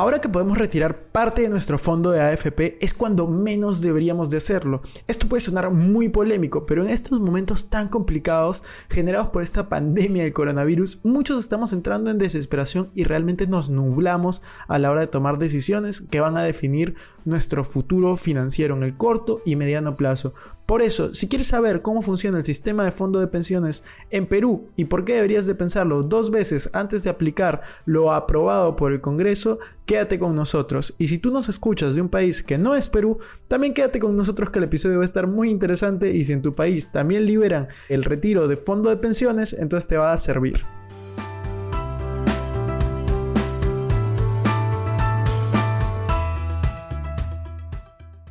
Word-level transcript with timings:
Ahora 0.00 0.18
que 0.18 0.30
podemos 0.30 0.56
retirar 0.56 0.96
parte 1.12 1.42
de 1.42 1.48
nuestro 1.48 1.78
fondo 1.78 2.10
de 2.10 2.20
AFP 2.20 2.78
es 2.80 2.94
cuando 2.94 3.26
menos 3.26 3.80
deberíamos 3.80 4.30
de 4.30 4.36
hacerlo. 4.36 4.82
Esto 5.08 5.28
puede 5.28 5.40
sonar 5.40 5.70
muy 5.70 6.08
polémico, 6.08 6.66
pero 6.66 6.84
en 6.84 6.90
estos 6.90 7.20
momentos 7.20 7.68
tan 7.68 7.88
complicados 7.88 8.62
generados 8.88 9.28
por 9.28 9.42
esta 9.42 9.68
pandemia 9.68 10.22
del 10.22 10.32
coronavirus, 10.32 11.00
muchos 11.02 11.40
estamos 11.40 11.72
entrando 11.72 12.10
en 12.10 12.18
desesperación 12.18 12.90
y 12.94 13.04
realmente 13.04 13.46
nos 13.46 13.70
nublamos 13.70 14.42
a 14.68 14.78
la 14.78 14.90
hora 14.90 15.00
de 15.00 15.06
tomar 15.06 15.38
decisiones 15.38 16.00
que 16.00 16.20
van 16.20 16.36
a 16.36 16.42
definir 16.42 16.94
nuestro 17.24 17.64
futuro 17.64 18.16
financiero 18.16 18.76
en 18.76 18.82
el 18.82 18.96
corto 18.96 19.42
y 19.44 19.56
mediano 19.56 19.96
plazo. 19.96 20.32
Por 20.70 20.82
eso, 20.82 21.14
si 21.14 21.28
quieres 21.28 21.48
saber 21.48 21.82
cómo 21.82 22.00
funciona 22.00 22.36
el 22.36 22.44
sistema 22.44 22.84
de 22.84 22.92
fondo 22.92 23.18
de 23.18 23.26
pensiones 23.26 23.82
en 24.10 24.28
Perú 24.28 24.68
y 24.76 24.84
por 24.84 25.04
qué 25.04 25.14
deberías 25.14 25.46
de 25.46 25.56
pensarlo 25.56 26.04
dos 26.04 26.30
veces 26.30 26.70
antes 26.74 27.02
de 27.02 27.10
aplicar 27.10 27.62
lo 27.86 28.12
aprobado 28.12 28.76
por 28.76 28.92
el 28.92 29.00
Congreso, 29.00 29.58
quédate 29.84 30.20
con 30.20 30.36
nosotros. 30.36 30.94
Y 30.96 31.08
si 31.10 31.18
tú 31.18 31.32
nos 31.32 31.48
escuchas 31.48 31.96
de 31.96 32.00
un 32.00 32.08
país 32.08 32.40
que 32.40 32.56
no 32.56 32.76
es 32.76 32.88
Perú, 32.88 33.18
también 33.48 33.74
quédate 33.74 33.98
con 33.98 34.16
nosotros 34.16 34.50
que 34.50 34.60
el 34.60 34.66
episodio 34.66 34.98
va 34.98 35.02
a 35.02 35.04
estar 35.04 35.26
muy 35.26 35.50
interesante 35.50 36.14
y 36.14 36.22
si 36.22 36.32
en 36.32 36.40
tu 36.40 36.54
país 36.54 36.92
también 36.92 37.26
liberan 37.26 37.66
el 37.88 38.04
retiro 38.04 38.46
de 38.46 38.56
fondo 38.56 38.90
de 38.90 38.96
pensiones, 38.96 39.52
entonces 39.54 39.88
te 39.88 39.96
va 39.96 40.12
a 40.12 40.16
servir. 40.16 40.62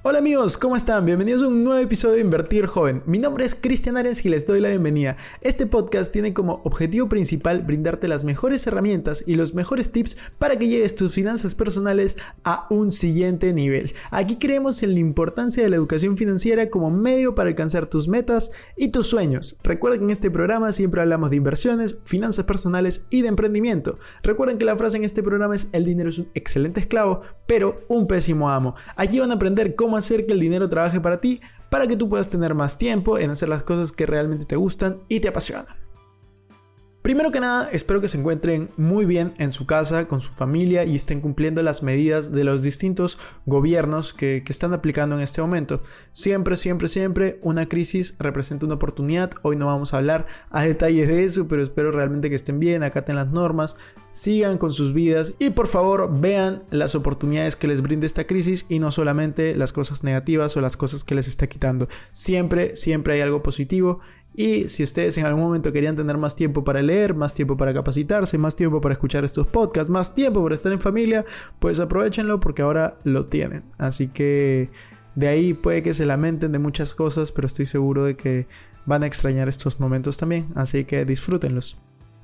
Hola 0.02 0.20
amigos, 0.20 0.58
¿cómo 0.58 0.78
están? 0.78 1.04
Bienvenidos 1.06 1.44
a 1.44 1.48
un 1.48 1.62
nuevo 1.62 1.84
episodio 1.84 2.16
de 2.16 2.22
Invertir 2.22 2.68
Joven. 2.68 3.04
Mi 3.06 3.20
nombre 3.20 3.44
es 3.44 3.54
Cristian 3.54 3.98
Arens 3.98 4.24
y 4.24 4.30
les 4.30 4.48
doy 4.48 4.62
la 4.62 4.70
bienvenida. 4.70 5.18
Este 5.42 5.66
podcast 5.66 6.14
tiene 6.14 6.34
como 6.34 6.62
objetivo 6.64 7.10
principal 7.10 7.64
brindarte 7.64 8.08
las 8.08 8.24
mejores 8.24 8.66
herramientas 8.66 9.26
y 9.28 9.36
los 9.36 9.54
mejores 9.54 9.92
tips 9.92 10.16
para 10.38 10.58
que 10.58 10.70
lleves 10.70 10.96
tus 10.96 11.14
finanzas 11.14 11.54
personales 11.54 12.16
a 12.46 12.66
un 12.70 12.92
siguiente 12.92 13.52
nivel. 13.52 13.94
Aquí 14.10 14.38
creemos 14.38 14.84
en 14.84 14.94
la 14.94 15.02
importancia 15.02 15.64
de 15.64 15.70
la 15.70 15.76
educación 15.76 16.16
financiera 16.16 16.70
como 16.70 16.90
medio 16.90 17.36
para 17.36 17.50
alcanzar 17.50 17.88
tus 17.88 18.08
metas 18.08 18.52
y 18.78 18.92
tus 18.92 19.08
sueños. 19.08 19.58
Recuerden 19.64 20.00
que 20.00 20.06
en 20.06 20.12
este 20.12 20.32
programa 20.32 20.72
siempre 20.72 21.02
hablamos 21.02 21.30
de 21.30 21.36
inversiones, 21.36 22.00
finanzas 22.06 22.46
personales 22.46 23.06
y 23.10 23.22
de 23.22 23.28
emprendimiento. 23.28 24.00
Recuerden 24.24 24.60
que 24.60 24.66
la 24.66 24.78
frase 24.78 24.96
en 24.96 25.04
este 25.04 25.24
programa 25.24 25.56
es 25.56 25.68
el 25.74 25.84
dinero 25.84 26.10
es 26.10 26.20
un 26.20 26.30
excelente 26.36 26.80
esclavo, 26.80 27.24
pero 27.46 27.82
un 27.90 28.08
pésimo 28.08 28.50
amo. 28.50 28.76
Allí 28.96 29.20
van 29.20 29.32
a 29.32 29.36
aprender 29.36 29.76
cómo 29.76 29.90
hacer 30.00 30.26
que 30.26 30.34
el 30.34 30.40
dinero 30.40 30.68
trabaje 30.68 31.00
para 31.00 31.22
ti, 31.22 31.42
para 31.70 31.88
que 31.88 31.96
tú 31.96 32.10
puedas 32.10 32.30
tener 32.30 32.56
más 32.56 32.78
tiempo 32.78 33.18
en 33.18 33.30
hacer 33.30 33.50
las 33.50 33.64
cosas 33.64 33.92
que 33.92 34.06
realmente 34.06 34.46
te 34.46 34.56
gustan 34.56 35.02
y 35.08 35.20
te 35.20 35.28
apasionan. 35.28 35.89
Primero 37.02 37.32
que 37.32 37.40
nada, 37.40 37.70
espero 37.72 38.02
que 38.02 38.10
se 38.10 38.18
encuentren 38.18 38.70
muy 38.76 39.06
bien 39.06 39.34
en 39.38 39.54
su 39.54 39.66
casa, 39.66 40.10
con 40.10 40.20
su 40.20 40.34
familia 40.34 40.84
y 40.84 40.98
estén 40.98 41.22
cumpliendo 41.22 41.64
las 41.64 41.82
medidas 41.82 42.34
de 42.34 42.44
los 42.44 42.62
distintos 42.62 43.18
gobiernos 43.46 44.14
que, 44.14 44.44
están 44.50 44.74
aplicando 44.74 45.16
en 45.16 45.22
este 45.22 45.42
momento. 45.42 45.80
Siempre, 46.12 46.58
siempre, 46.58 46.90
siempre 46.90 47.40
una 47.42 47.70
crisis 47.70 48.16
representa 48.20 48.66
una 48.66 48.76
oportunidad. 48.76 49.32
Hoy 49.44 49.56
no 49.56 49.68
vamos 49.68 49.94
a 49.94 49.98
hablar 49.98 50.28
a 50.50 50.64
detalles 50.64 51.08
de 51.08 51.24
eso, 51.24 51.48
pero 51.48 51.64
espero 51.64 51.92
realmente 51.92 52.30
que 52.30 52.36
estén 52.36 52.60
bien, 52.60 52.84
acaten 52.84 53.16
las 53.16 53.32
normas, 53.32 53.78
sigan 54.08 54.58
con 54.58 54.72
sus 54.72 54.92
vidas 54.92 55.36
y 55.40 55.52
por 55.52 55.68
favor 55.68 56.20
vean 56.20 56.64
las 56.70 56.96
oportunidades 56.96 57.56
que 57.56 57.68
les 57.68 57.82
brinde 57.82 58.08
esta 58.08 58.28
crisis 58.28 58.66
y 58.68 58.80
no 58.80 58.92
solamente 58.92 59.56
las 59.56 59.72
cosas 59.72 60.04
negativas 60.04 60.58
o 60.58 60.62
las 60.62 60.76
cosas 60.76 61.06
que 61.06 61.16
les 61.16 61.30
está 61.30 61.48
quitando. 61.48 61.88
Siempre, 62.12 62.76
siempre 62.76 63.14
hay 63.14 63.22
algo 63.22 63.42
positivo 63.42 64.02
y 64.34 64.68
si 64.68 64.84
ustedes 64.84 65.18
en 65.18 65.26
algún 65.26 65.44
momento 65.44 65.72
querían 65.72 65.96
tener 65.96 66.18
más 66.18 66.36
tiempo 66.36 66.64
para 66.64 66.82
leer, 66.82 67.14
más 67.14 67.34
tiempo 67.34 67.58
para 67.58 67.74
capacitarse, 67.74 68.38
más 68.38 68.56
tiempo 68.56 68.80
para 68.80 68.94
escuchar 68.94 69.26
estos 69.26 69.48
podcasts, 69.48 69.90
más 69.90 70.14
tiempo 70.16 70.42
para 70.44 70.56
estar 70.56 70.72
en 70.72 70.80
familia, 70.80 71.26
pues 71.60 71.80
aprovechenlo 71.80 72.40
porque 72.40 72.62
ahora 72.62 72.98
lo 73.04 73.26
tienen. 73.26 73.64
Así 73.78 74.08
que 74.08 74.70
de 75.16 75.28
ahí 75.28 75.54
puede 75.54 75.82
que 75.82 75.94
se 75.94 76.06
lamenten 76.06 76.52
de 76.52 76.60
muchas 76.60 76.94
cosas, 76.96 77.32
pero 77.32 77.48
estoy 77.48 77.66
seguro 77.66 78.06
de 78.06 78.16
que 78.16 78.48
van 78.86 79.04
a 79.04 79.08
extrañar 79.08 79.50
estos 79.50 79.80
momentos 79.80 80.18
también. 80.18 80.48
Así 80.56 80.86
que 80.86 81.06
disfrútenlos. 81.06 81.82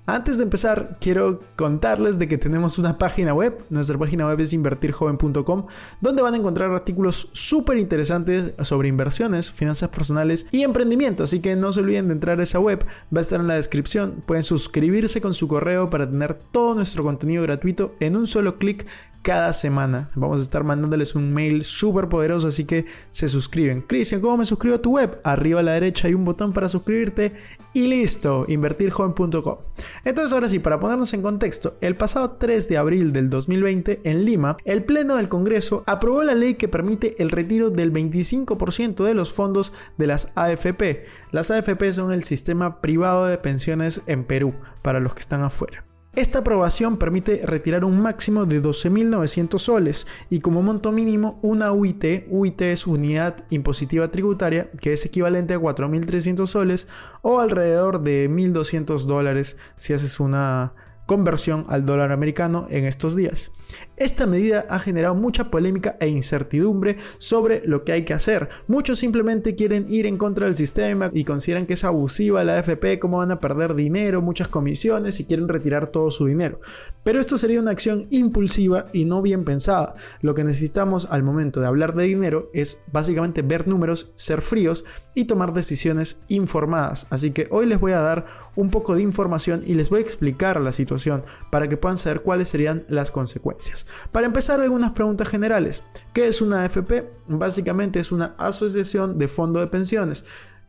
Antes 0.07 0.37
de 0.37 0.43
empezar, 0.43 0.97
quiero 1.01 1.39
contarles 1.55 2.19
de 2.19 2.27
que 2.27 2.37
tenemos 2.37 2.77
una 2.77 2.99
página 2.99 3.33
web. 3.33 3.65
Nuestra 3.71 3.97
página 3.97 4.27
web 4.27 4.39
es 4.39 4.53
invertirjoven.com, 4.53 5.65
donde 5.99 6.21
van 6.21 6.35
a 6.35 6.37
encontrar 6.37 6.71
artículos 6.71 7.29
súper 7.33 7.79
interesantes 7.79 8.53
sobre 8.61 8.87
inversiones, 8.87 9.49
finanzas 9.49 9.89
personales 9.89 10.45
y 10.51 10.61
emprendimiento. 10.61 11.23
Así 11.23 11.39
que 11.39 11.55
no 11.55 11.71
se 11.71 11.79
olviden 11.79 12.07
de 12.09 12.13
entrar 12.13 12.39
a 12.39 12.43
esa 12.43 12.59
web, 12.59 12.85
va 13.13 13.17
a 13.17 13.21
estar 13.21 13.39
en 13.39 13.47
la 13.47 13.55
descripción. 13.55 14.21
Pueden 14.27 14.43
suscribirse 14.43 15.21
con 15.21 15.33
su 15.33 15.47
correo 15.47 15.89
para 15.89 16.07
tener 16.07 16.35
todo 16.35 16.75
nuestro 16.75 17.03
contenido 17.03 17.41
gratuito 17.41 17.95
en 17.99 18.15
un 18.15 18.27
solo 18.27 18.59
clic 18.59 18.85
cada 19.25 19.53
semana. 19.53 20.11
Vamos 20.13 20.37
a 20.37 20.43
estar 20.43 20.63
mandándoles 20.63 21.15
un 21.15 21.33
mail 21.33 21.63
súper 21.63 22.09
poderoso, 22.09 22.47
así 22.47 22.65
que 22.65 22.85
se 23.09 23.27
suscriben. 23.27 23.81
Cristian, 23.81 24.21
¿cómo 24.21 24.37
me 24.37 24.45
suscribo 24.45 24.75
a 24.75 24.81
tu 24.83 24.91
web? 24.91 25.19
Arriba 25.23 25.61
a 25.61 25.63
la 25.63 25.71
derecha 25.71 26.07
hay 26.07 26.13
un 26.13 26.25
botón 26.25 26.53
para 26.53 26.69
suscribirte 26.69 27.33
y 27.73 27.87
listo, 27.87 28.45
invertirjoven.com. 28.47 29.57
Entonces 30.03 30.31
ahora 30.31 30.47
sí, 30.47 30.59
para 30.59 30.79
ponernos 30.79 31.11
en 31.15 31.23
contexto, 31.23 31.75
el 31.81 31.95
pasado 31.95 32.33
3 32.33 32.69
de 32.69 32.77
abril 32.77 33.13
del 33.13 33.31
2020 33.31 34.01
en 34.03 34.25
Lima, 34.25 34.57
el 34.63 34.83
Pleno 34.83 35.15
del 35.15 35.27
Congreso 35.27 35.83
aprobó 35.87 36.23
la 36.23 36.35
ley 36.35 36.53
que 36.53 36.67
permite 36.67 37.15
el 37.17 37.31
retiro 37.31 37.71
del 37.71 37.91
25% 37.91 39.03
de 39.03 39.15
los 39.15 39.33
fondos 39.33 39.73
de 39.97 40.05
las 40.05 40.33
AFP. 40.35 41.07
Las 41.31 41.49
AFP 41.49 41.93
son 41.93 42.11
el 42.11 42.21
sistema 42.21 42.79
privado 42.79 43.25
de 43.25 43.39
pensiones 43.39 44.03
en 44.05 44.23
Perú, 44.23 44.53
para 44.83 44.99
los 44.99 45.15
que 45.15 45.21
están 45.21 45.41
afuera. 45.41 45.84
Esta 46.15 46.39
aprobación 46.39 46.95
permite 46.95 47.41
retirar 47.43 47.83
un 47.83 47.99
máximo 47.99 48.45
de 48.45 48.63
12.900 48.63 49.59
soles 49.59 50.07
y 50.29 50.39
como 50.39 50.61
monto 50.61 50.93
mínimo 50.93 51.39
una 51.41 51.73
UIT, 51.73 52.27
UIT 52.29 52.61
es 52.61 52.87
unidad 52.87 53.43
impositiva 53.49 54.09
tributaria, 54.11 54.71
que 54.79 54.93
es 54.93 55.05
equivalente 55.05 55.55
a 55.55 55.59
4.300 55.59 56.47
soles 56.47 56.87
o 57.21 57.41
alrededor 57.41 58.01
de 58.01 58.29
1.200 58.29 59.03
dólares 59.03 59.57
si 59.75 59.91
haces 59.91 60.21
una 60.21 60.73
conversión 61.05 61.65
al 61.67 61.85
dólar 61.85 62.13
americano 62.13 62.67
en 62.69 62.85
estos 62.85 63.13
días. 63.17 63.51
Esta 63.97 64.25
medida 64.27 64.65
ha 64.69 64.79
generado 64.79 65.15
mucha 65.15 65.49
polémica 65.49 65.95
e 65.99 66.07
incertidumbre 66.07 66.97
sobre 67.17 67.65
lo 67.65 67.83
que 67.83 67.93
hay 67.93 68.03
que 68.03 68.13
hacer. 68.13 68.49
Muchos 68.67 68.99
simplemente 68.99 69.55
quieren 69.55 69.85
ir 69.89 70.05
en 70.05 70.17
contra 70.17 70.47
del 70.47 70.55
sistema 70.55 71.09
y 71.13 71.23
consideran 71.23 71.65
que 71.65 71.75
es 71.75 71.83
abusiva 71.83 72.43
la 72.43 72.57
AFP, 72.57 72.99
cómo 72.99 73.19
van 73.19 73.31
a 73.31 73.39
perder 73.39 73.73
dinero, 73.73 74.21
muchas 74.21 74.49
comisiones 74.49 75.19
y 75.19 75.25
quieren 75.25 75.47
retirar 75.47 75.87
todo 75.87 76.11
su 76.11 76.25
dinero. 76.25 76.59
Pero 77.03 77.19
esto 77.19 77.37
sería 77.37 77.61
una 77.61 77.71
acción 77.71 78.07
impulsiva 78.09 78.87
y 78.91 79.05
no 79.05 79.21
bien 79.21 79.45
pensada. 79.45 79.95
Lo 80.21 80.33
que 80.33 80.43
necesitamos 80.43 81.07
al 81.09 81.23
momento 81.23 81.61
de 81.61 81.67
hablar 81.67 81.95
de 81.95 82.03
dinero 82.03 82.49
es 82.53 82.83
básicamente 82.91 83.41
ver 83.41 83.67
números, 83.67 84.11
ser 84.15 84.41
fríos 84.41 84.85
y 85.13 85.25
tomar 85.25 85.53
decisiones 85.53 86.25
informadas. 86.27 87.07
Así 87.09 87.31
que 87.31 87.47
hoy 87.49 87.65
les 87.65 87.79
voy 87.79 87.93
a 87.93 87.99
dar 87.99 88.25
un 88.55 88.69
poco 88.69 88.95
de 88.95 89.01
información 89.01 89.63
y 89.65 89.75
les 89.75 89.89
voy 89.89 89.99
a 89.99 90.03
explicar 90.03 90.59
la 90.59 90.71
situación 90.71 91.23
para 91.49 91.67
que 91.67 91.77
puedan 91.77 91.97
saber 91.97 92.21
cuáles 92.21 92.49
serían 92.49 92.85
las 92.87 93.11
consecuencias. 93.11 93.64
Para 94.11 94.27
empezar, 94.27 94.59
algunas 94.59 94.91
preguntas 94.91 95.27
generales. 95.27 95.83
¿Qué 96.13 96.27
es 96.27 96.41
una 96.41 96.63
AFP? 96.63 97.09
Básicamente 97.27 97.99
es 97.99 98.11
una 98.11 98.35
asociación 98.37 99.17
de 99.17 99.27
fondo 99.27 99.59
de 99.59 99.67
pensiones 99.67 100.25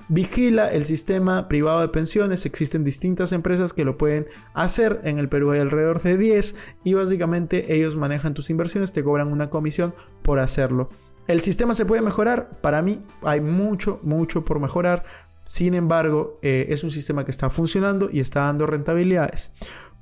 vigila 0.09 0.73
el 0.73 0.85
sistema 0.85 1.49
privado 1.49 1.81
de 1.81 1.89
pensiones. 1.89 2.47
Existen 2.47 2.85
distintas 2.85 3.33
empresas 3.33 3.73
que 3.73 3.85
lo 3.85 3.99
pueden 3.99 4.27
hacer. 4.55 5.01
En 5.05 5.19
el 5.19 5.29
Perú 5.29 5.53
hay 5.53 5.61
alrededor 5.61 6.01
de 6.03 6.17
10 6.17 6.57
y 6.85 6.95
básicamente 6.95 7.75
ellos 7.75 7.97
manejan 7.97 8.35
tus 8.35 8.51
inversiones, 8.51 8.93
te 8.93 9.05
cobran 9.05 9.33
una 9.33 9.51
comisión 9.51 9.95
por 10.23 10.39
hacerlo. 10.39 10.91
¿El 11.27 11.41
sistema 11.41 11.75
se 11.75 11.85
puede 11.85 12.03
mejorar? 12.03 12.61
Para 12.61 12.83
mí 12.83 13.03
hay 13.23 13.41
mucho, 13.41 14.01
mucho 14.03 14.45
por 14.45 14.61
mejorar 14.61 15.05
Sin 15.45 15.75
embargo, 15.75 16.41
eh, 16.43 16.67
es 16.71 16.83
un 16.83 16.91
sistema 16.91 17.25
que 17.25 17.31
está 17.31 17.51
funcionando 17.51 18.09
y 18.11 18.19
está 18.19 18.41
dando 18.41 18.67
rentabilidades. 18.67 19.53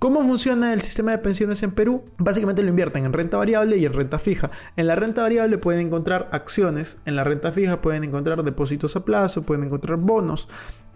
¿Cómo 0.05 0.21
funciona 0.21 0.75
el 0.75 0.83
sistema 0.83 1.13
de 1.13 1.19
pensiones 1.19 1.63
en 1.63 1.71
Perú? 1.71 2.05
Básicamente 2.19 2.63
lo 2.63 2.69
invierten 2.69 3.07
en 3.07 3.15
renta 3.15 3.39
variable 3.39 3.79
y 3.79 3.87
en 3.87 3.95
renta 3.95 4.19
fija. 4.19 4.51
En 4.77 4.87
la 4.87 4.97
renta 4.97 5.23
variable 5.23 5.57
pueden 5.57 5.87
encontrar 5.87 6.29
acciones, 6.31 6.99
en 7.07 7.17
la 7.17 7.25
renta 7.25 7.53
fija 7.53 7.81
pueden 7.81 8.05
encontrar 8.05 8.45
depósitos 8.45 8.97
a 8.97 9.05
plazo, 9.07 9.45
pueden 9.45 9.65
encontrar 9.65 9.97
bonos. 9.97 10.47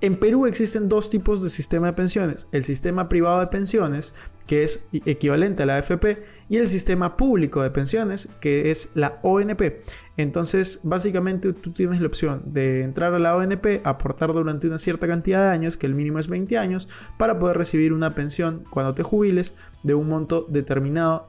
En 0.02 0.20
Perú 0.20 0.44
existen 0.44 0.90
dos 0.90 1.08
tipos 1.08 1.42
de 1.42 1.48
sistema 1.48 1.86
de 1.86 1.92
pensiones. 1.94 2.48
El 2.52 2.64
sistema 2.64 3.08
privado 3.08 3.40
de 3.40 3.46
pensiones, 3.46 4.14
que 4.46 4.62
es 4.62 4.90
equivalente 4.92 5.62
a 5.62 5.66
la 5.66 5.78
AFP, 5.78 6.22
y 6.50 6.58
el 6.58 6.68
sistema 6.68 7.16
público 7.16 7.62
de 7.62 7.70
pensiones, 7.70 8.28
que 8.42 8.70
es 8.70 8.90
la 8.94 9.20
ONP. 9.22 9.84
Entonces, 10.18 10.80
básicamente 10.82 11.52
tú 11.52 11.70
tienes 11.70 12.00
la 12.00 12.08
opción 12.08 12.42
de 12.46 12.82
entrar 12.82 13.14
a 13.14 13.20
la 13.20 13.36
ONP, 13.36 13.80
aportar 13.84 14.32
durante 14.32 14.66
una 14.66 14.78
cierta 14.78 15.06
cantidad 15.06 15.44
de 15.44 15.50
años, 15.50 15.76
que 15.76 15.86
el 15.86 15.94
mínimo 15.94 16.18
es 16.18 16.26
20 16.26 16.58
años, 16.58 16.88
para 17.16 17.38
poder 17.38 17.56
recibir 17.56 17.92
una 17.92 18.16
pensión 18.16 18.64
cuando 18.68 18.94
te 18.94 19.04
jubiles 19.04 19.54
de 19.84 19.94
un 19.94 20.08
monto 20.08 20.44
determinado 20.48 21.28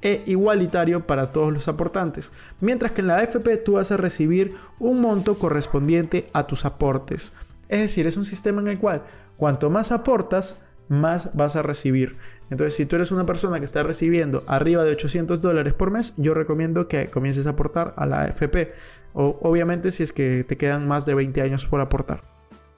e 0.00 0.22
igualitario 0.24 1.06
para 1.06 1.32
todos 1.32 1.52
los 1.52 1.68
aportantes, 1.68 2.32
mientras 2.62 2.92
que 2.92 3.02
en 3.02 3.08
la 3.08 3.18
AFP 3.18 3.58
tú 3.58 3.72
vas 3.72 3.92
a 3.92 3.98
recibir 3.98 4.54
un 4.78 5.02
monto 5.02 5.38
correspondiente 5.38 6.30
a 6.32 6.46
tus 6.46 6.64
aportes. 6.64 7.32
Es 7.68 7.80
decir, 7.80 8.06
es 8.06 8.16
un 8.16 8.24
sistema 8.24 8.62
en 8.62 8.68
el 8.68 8.78
cual 8.78 9.02
cuanto 9.36 9.68
más 9.68 9.92
aportas, 9.92 10.62
más 10.88 11.36
vas 11.36 11.56
a 11.56 11.62
recibir. 11.62 12.16
Entonces, 12.50 12.74
si 12.74 12.84
tú 12.84 12.96
eres 12.96 13.12
una 13.12 13.24
persona 13.26 13.58
que 13.58 13.64
está 13.64 13.82
recibiendo 13.82 14.42
arriba 14.46 14.84
de 14.84 14.92
800 14.92 15.40
dólares 15.40 15.72
por 15.72 15.90
mes, 15.90 16.14
yo 16.16 16.34
recomiendo 16.34 16.88
que 16.88 17.08
comiences 17.08 17.46
a 17.46 17.50
aportar 17.50 17.94
a 17.96 18.06
la 18.06 18.22
AFP. 18.22 18.72
O, 19.12 19.38
obviamente, 19.42 19.90
si 19.90 20.02
es 20.02 20.12
que 20.12 20.44
te 20.44 20.56
quedan 20.56 20.88
más 20.88 21.06
de 21.06 21.14
20 21.14 21.40
años 21.42 21.64
por 21.66 21.80
aportar. 21.80 22.22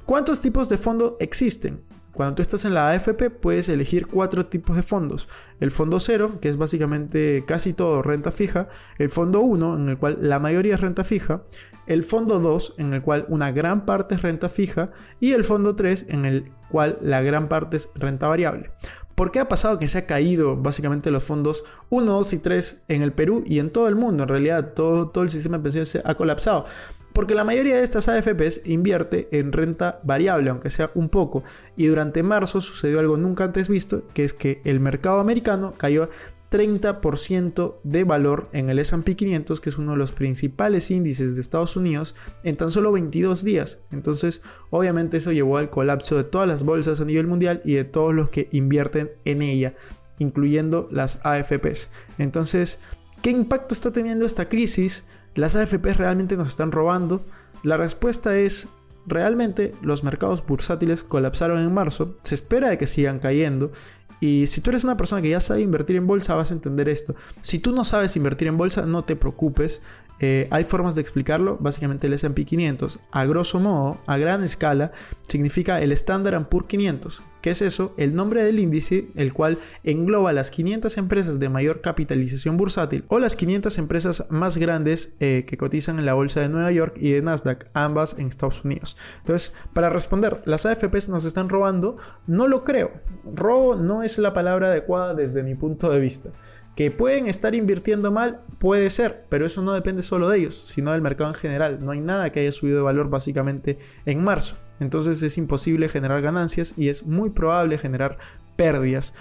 ¿Cuántos 0.04 0.40
tipos 0.40 0.69
de 0.69 0.76
fondos 0.76 1.14
existen? 1.20 1.82
Cuando 2.12 2.35
tú 2.35 2.43
estás 2.43 2.64
en 2.67 2.75
la 2.75 2.91
AFP 2.91 3.31
puedes 3.31 3.70
elegir 3.70 4.06
cuatro 4.06 4.44
tipos 4.47 4.76
de 4.76 4.82
fondos. 4.82 5.29
El 5.61 5.70
fondo 5.70 5.99
cero, 5.99 6.38
que 6.41 6.50
es 6.50 6.56
básicamente 6.56 7.44
casi 7.47 7.73
todo 7.73 8.03
renta 8.03 8.31
fija. 8.31 8.69
El 8.99 9.09
fondo 9.09 9.41
1, 9.41 9.76
en 9.76 9.88
el 9.88 9.97
cual 9.97 10.19
la 10.20 10.38
mayoría 10.38 10.75
es 10.75 10.81
renta 10.81 11.05
fija. 11.05 11.43
El 11.87 12.05
fondo 12.05 12.38
2, 12.38 12.75
en 12.79 12.93
el 12.93 13.00
cual 13.00 13.25
una 13.29 13.50
gran 13.50 13.87
parte 13.87 14.14
es 14.14 14.23
renta 14.23 14.50
fija. 14.50 14.91
Y 15.20 15.32
el 15.32 15.44
fondo 15.44 15.75
3, 15.75 16.06
en 16.11 16.26
el 16.26 16.53
cual 16.69 16.99
la 17.00 17.23
gran 17.23 17.49
parte 17.49 17.79
es 17.79 17.88
renta 17.94 18.29
variable. 18.29 18.70
¿Por 19.15 19.31
qué 19.31 19.41
ha 19.41 19.49
pasado 19.49 19.79
que 19.79 19.88
se 19.88 19.99
ha 19.99 20.06
caído 20.06 20.56
básicamente 20.56 21.11
los 21.11 21.25
fondos 21.25 21.65
1, 21.91 22.11
2 22.12 22.32
y 22.32 22.38
3 22.38 22.85
en 22.88 23.03
el 23.03 23.12
Perú 23.12 23.43
y 23.47 23.58
en 23.58 23.70
todo 23.70 23.88
el 23.88 23.94
mundo? 23.94 24.25
En 24.25 24.29
realidad 24.29 24.73
todo, 24.75 25.08
todo 25.08 25.25
el 25.25 25.31
sistema 25.31 25.58
de 25.58 25.62
pensiones 25.62 25.99
ha 26.05 26.15
colapsado. 26.15 26.67
Porque 27.12 27.35
la 27.35 27.44
mayoría 27.44 27.76
de 27.76 27.85
estas 27.85 28.09
AFPs 28.09 28.67
invierte 28.67 29.29
en 29.32 29.53
renta 29.53 30.00
variable, 30.03 30.50
aunque 30.50 30.70
sea 30.70 30.91
un 30.94 31.09
poco. 31.09 31.44
Y 31.76 31.87
durante 31.87 32.23
marzo 32.23 32.61
sucedió 32.61 33.00
algo 33.00 33.17
nunca 33.17 33.44
antes 33.44 33.69
visto, 33.69 34.05
que 34.14 34.25
es 34.25 34.32
que 34.32 34.61
el 34.64 34.81
mercado 34.81 35.20
americano 35.20 35.75
cayó 35.76 36.09
30% 36.53 37.76
de 37.82 38.05
valor 38.05 38.50
en 38.53 38.69
el 38.69 38.79
SP 38.79 39.17
500, 39.17 39.61
que 39.61 39.70
es 39.70 39.79
uno 39.79 39.93
de 39.93 39.99
los 39.99 40.12
principales 40.12 40.91
índices 40.91 41.35
de 41.35 41.41
Estados 41.41 41.76
Unidos, 41.76 42.14
en 42.44 42.56
tan 42.56 42.70
solo 42.70 42.93
22 42.93 43.43
días. 43.43 43.81
Entonces, 43.91 44.43
obviamente 44.70 45.17
eso 45.17 45.32
llevó 45.32 45.56
al 45.56 45.70
colapso 45.70 46.17
de 46.17 46.25
todas 46.25 46.47
las 46.47 46.62
bolsas 46.62 47.00
a 47.00 47.06
nivel 47.06 47.26
mundial 47.26 47.62
y 47.65 47.75
de 47.75 47.85
todos 47.85 48.15
los 48.15 48.29
que 48.29 48.49
invierten 48.53 49.12
en 49.25 49.41
ella, 49.41 49.75
incluyendo 50.19 50.88
las 50.93 51.20
AFPs. 51.25 51.88
Entonces, 52.19 52.81
¿qué 53.23 53.31
impacto 53.31 53.75
está 53.75 53.91
teniendo 53.91 54.26
esta 54.26 54.50
crisis? 54.50 55.08
¿Las 55.34 55.56
AFPs 55.56 55.96
realmente 55.96 56.37
nos 56.37 56.49
están 56.49 56.73
robando? 56.73 57.25
La 57.62 57.76
respuesta 57.76 58.37
es, 58.37 58.69
realmente 59.06 59.75
los 59.81 60.05
mercados 60.05 60.44
bursátiles 60.46 61.02
colapsaron 61.02 61.58
en 61.58 61.73
marzo, 61.73 62.17
se 62.23 62.34
espera 62.34 62.69
de 62.69 62.79
que 62.79 62.87
sigan 62.87 63.19
cayendo 63.19 63.73
y 64.22 64.46
si 64.46 64.60
tú 64.60 64.70
eres 64.70 64.84
una 64.84 64.96
persona 64.96 65.20
que 65.20 65.30
ya 65.30 65.40
sabe 65.40 65.62
invertir 65.62 65.96
en 65.96 66.06
bolsa, 66.06 66.36
vas 66.36 66.52
a 66.52 66.54
entender 66.54 66.88
esto. 66.88 67.16
Si 67.40 67.58
tú 67.58 67.72
no 67.72 67.84
sabes 67.84 68.16
invertir 68.16 68.46
en 68.46 68.56
bolsa, 68.56 68.86
no 68.86 69.02
te 69.02 69.16
preocupes. 69.16 69.82
Eh, 70.20 70.46
hay 70.52 70.62
formas 70.62 70.94
de 70.94 71.00
explicarlo. 71.00 71.58
Básicamente 71.58 72.06
el 72.06 72.12
S&P 72.12 72.44
500, 72.44 73.00
a 73.10 73.24
grosso 73.24 73.58
modo, 73.58 73.98
a 74.06 74.16
gran 74.19 74.44
escala, 74.44 74.92
significa 75.26 75.82
el 75.82 75.90
Standard 75.90 76.48
Poor's 76.48 76.69
500. 76.69 77.22
¿Qué 77.42 77.50
es 77.50 77.60
eso? 77.60 77.92
El 77.96 78.14
nombre 78.14 78.44
del 78.44 78.60
índice, 78.60 79.08
el 79.16 79.32
cual 79.32 79.58
engloba 79.82 80.32
las 80.32 80.52
500 80.52 80.96
empresas 80.96 81.40
de 81.40 81.48
mayor 81.48 81.80
capitalización 81.80 82.56
bursátil 82.56 83.04
o 83.08 83.19
las 83.19 83.34
500 83.34 83.78
empresas 83.78 84.26
más 84.30 84.58
grandes 84.58 85.16
eh, 85.19 85.44
que 85.44 85.56
cotizan 85.56 85.98
en 85.98 86.06
la 86.06 86.14
bolsa 86.14 86.40
de 86.40 86.48
Nueva 86.48 86.70
York 86.70 86.94
y 87.00 87.10
de 87.10 87.20
Nasdaq, 87.20 87.66
ambas 87.74 88.16
en 88.16 88.28
Estados 88.28 88.64
Unidos. 88.64 88.96
Entonces, 89.19 89.56
para 89.72 89.90
responder, 89.90 90.40
¿las 90.44 90.66
AFPs 90.66 91.08
nos 91.08 91.24
están 91.24 91.48
robando? 91.48 91.96
No 92.28 92.46
lo 92.46 92.62
creo. 92.62 92.92
Robo 93.24 93.74
no 93.74 94.04
es 94.04 94.12
la 94.19 94.32
palabra 94.32 94.69
adecuada 94.69 95.14
desde 95.14 95.43
mi 95.43 95.55
punto 95.55 95.91
de 95.91 96.00
vista. 96.00 96.31
Que 96.76 96.91
pueden 96.91 97.26
estar 97.26 97.55
invirtiendo 97.55 98.11
mal, 98.11 98.41
puede 98.59 98.88
ser, 98.88 99.26
pero 99.29 99.44
eso 99.44 99.61
no 99.61 99.73
depende 99.73 100.03
solo 100.03 100.29
de 100.29 100.38
ellos, 100.38 100.55
sino 100.55 100.93
del 100.93 101.03
mercado 101.03 101.31
en 101.31 101.37
general. 101.37 101.85
No 101.85 101.91
hay 101.91 102.00
nada 102.00 102.32
que 102.32 102.41
haya 102.41 102.53
subido 102.53 102.79
de 102.79 102.82
valor 102.82 103.11
básicamente 103.11 103.79
en 104.06 104.25
marzo. 104.25 104.56
Entonces 104.81 105.23
es 105.23 105.37
imposible 105.37 105.88
generar 105.88 106.23
ganancias 106.23 106.75
y 106.76 106.88
es 106.88 107.06
muy 107.06 107.31
probable 107.31 107.76
generar 107.79 108.19
pérdidas. 108.56 109.14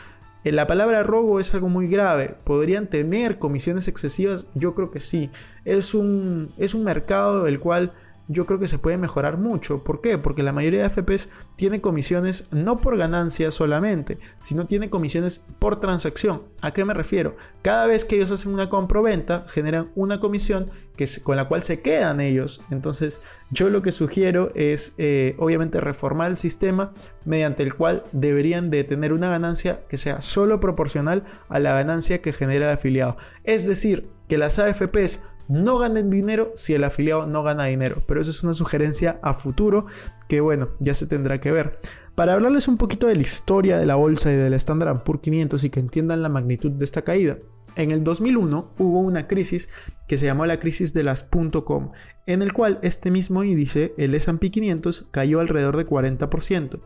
Eh, 0.43 0.51
la 0.51 0.65
palabra 0.65 1.03
robo 1.03 1.39
es 1.39 1.53
algo 1.53 1.69
muy 1.69 1.87
grave. 1.87 2.35
¿Podrían 2.43 2.87
tener 2.87 3.37
comisiones 3.37 3.87
excesivas? 3.87 4.47
Yo 4.55 4.73
creo 4.73 4.89
que 4.89 4.99
sí. 4.99 5.29
Es 5.65 5.93
un, 5.93 6.53
es 6.57 6.73
un 6.73 6.83
mercado 6.83 7.47
el 7.47 7.59
cual 7.59 7.93
yo 8.31 8.45
creo 8.45 8.59
que 8.59 8.67
se 8.67 8.77
puede 8.77 8.97
mejorar 8.97 9.37
mucho. 9.37 9.83
¿Por 9.83 10.01
qué? 10.01 10.17
Porque 10.17 10.41
la 10.41 10.53
mayoría 10.53 10.83
de 10.83 10.89
FPs 10.89 11.29
tiene 11.57 11.81
comisiones 11.81 12.47
no 12.51 12.79
por 12.79 12.97
ganancia 12.97 13.51
solamente, 13.51 14.17
sino 14.39 14.67
tiene 14.67 14.89
comisiones 14.89 15.45
por 15.59 15.79
transacción. 15.79 16.43
¿A 16.61 16.71
qué 16.71 16.85
me 16.85 16.93
refiero? 16.93 17.35
Cada 17.61 17.87
vez 17.87 18.05
que 18.05 18.15
ellos 18.15 18.31
hacen 18.31 18.53
una 18.53 18.69
compra-venta, 18.69 19.45
generan 19.49 19.91
una 19.95 20.19
comisión 20.19 20.71
que 20.95 21.07
con 21.23 21.35
la 21.35 21.47
cual 21.47 21.63
se 21.63 21.81
quedan 21.81 22.21
ellos. 22.21 22.63
Entonces, 22.71 23.21
yo 23.49 23.69
lo 23.69 23.81
que 23.81 23.91
sugiero 23.91 24.51
es, 24.55 24.93
eh, 24.97 25.35
obviamente, 25.37 25.81
reformar 25.81 26.31
el 26.31 26.37
sistema 26.37 26.93
mediante 27.25 27.63
el 27.63 27.75
cual 27.75 28.03
deberían 28.11 28.69
de 28.69 28.83
tener 28.83 29.11
una 29.11 29.29
ganancia 29.29 29.81
que 29.89 29.97
sea 29.97 30.21
solo 30.21 30.59
proporcional 30.59 31.23
a 31.49 31.59
la 31.59 31.73
ganancia 31.73 32.21
que 32.21 32.33
genera 32.33 32.67
el 32.67 32.77
afiliado. 32.77 33.17
Es 33.43 33.67
decir, 33.67 34.09
que 34.27 34.37
las 34.37 34.59
AFPs 34.59 35.23
no 35.51 35.77
ganen 35.77 36.09
dinero 36.09 36.51
si 36.55 36.73
el 36.73 36.83
afiliado 36.83 37.27
no 37.27 37.43
gana 37.43 37.65
dinero. 37.65 37.97
Pero 38.07 38.21
eso 38.21 38.31
es 38.31 38.43
una 38.43 38.53
sugerencia 38.53 39.19
a 39.21 39.33
futuro 39.33 39.85
que 40.27 40.41
bueno, 40.41 40.69
ya 40.79 40.93
se 40.93 41.07
tendrá 41.07 41.39
que 41.39 41.51
ver. 41.51 41.79
Para 42.15 42.33
hablarles 42.33 42.67
un 42.67 42.77
poquito 42.77 43.07
de 43.07 43.15
la 43.15 43.21
historia 43.21 43.77
de 43.77 43.85
la 43.85 43.95
bolsa 43.95 44.31
y 44.31 44.35
del 44.35 44.53
Standard 44.53 45.03
Poor's 45.03 45.21
500 45.21 45.63
y 45.63 45.69
que 45.69 45.79
entiendan 45.79 46.21
la 46.21 46.29
magnitud 46.29 46.71
de 46.71 46.85
esta 46.85 47.03
caída. 47.03 47.37
En 47.75 47.91
el 47.91 48.03
2001 48.03 48.73
hubo 48.79 48.99
una 48.99 49.27
crisis 49.27 49.69
que 50.07 50.17
se 50.17 50.25
llamó 50.25 50.45
la 50.45 50.59
crisis 50.59 50.93
de 50.93 51.03
las 51.03 51.23
.com, 51.63 51.91
en 52.25 52.41
el 52.41 52.51
cual 52.51 52.79
este 52.81 53.11
mismo 53.11 53.43
índice, 53.43 53.93
el 53.97 54.13
S&P 54.13 54.51
500, 54.51 55.07
cayó 55.11 55.39
alrededor 55.39 55.77
de 55.77 55.85
40%. 55.85 56.79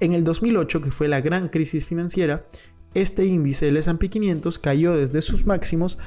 En 0.00 0.14
el 0.14 0.24
2008, 0.24 0.80
que 0.80 0.90
fue 0.90 1.08
la 1.08 1.20
gran 1.20 1.48
crisis 1.48 1.84
financiera, 1.84 2.46
este 2.94 3.26
índice, 3.26 3.68
el 3.68 3.76
S&P 3.76 4.08
500, 4.08 4.58
cayó 4.58 4.96
desde 4.96 5.20
sus 5.20 5.46
máximos 5.46 5.98